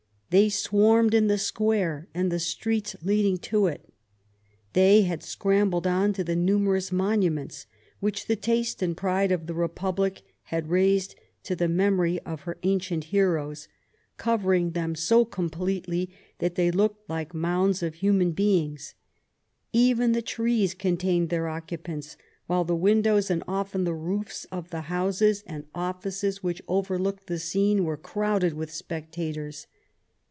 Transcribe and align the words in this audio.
They 0.33 0.47
swarmed 0.47 1.13
in 1.13 1.27
the 1.27 1.37
square 1.37 2.07
and 2.13 2.31
the 2.31 2.39
streets 2.39 2.95
leading 3.01 3.37
to 3.39 3.67
it; 3.67 3.89
they 4.71 5.01
had 5.01 5.23
scrambled 5.23 5.85
on 5.85 6.13
to 6.13 6.23
the 6.23 6.37
numerous 6.37 6.89
monuments, 6.89 7.65
which 7.99 8.27
the 8.27 8.37
taste 8.37 8.81
and 8.81 8.95
pride 8.95 9.33
of 9.33 9.45
the 9.45 9.53
Republic 9.53 10.21
had 10.43 10.69
raised 10.69 11.15
to 11.43 11.53
the 11.53 11.67
memory 11.67 12.17
of 12.19 12.43
her 12.43 12.57
ancient 12.63 13.03
heroes, 13.11 13.67
covering 14.15 14.71
them 14.71 14.95
so 14.95 15.25
completely 15.25 16.09
that 16.39 16.55
they 16.55 16.71
looked 16.71 17.09
like 17.09 17.33
mounds 17.33 17.83
of 17.83 17.95
human 17.95 18.31
beings; 18.31 18.95
even 19.73 20.13
the 20.13 20.21
trees 20.21 20.73
contained 20.73 21.27
their 21.27 21.49
occupants, 21.49 22.15
while 22.47 22.63
the 22.63 22.73
windows 22.73 23.29
and 23.29 23.43
often 23.49 23.83
the 23.83 23.93
roofs, 23.93 24.45
of 24.45 24.69
the 24.69 24.83
houses 24.83 25.43
and 25.45 25.65
offices 25.75 26.41
which 26.41 26.61
overlooked 26.69 27.27
the 27.27 27.37
scene 27.37 27.83
were 27.83 27.97
crowded 27.97 28.53
with 28.53 28.71
spectators. 28.71 29.67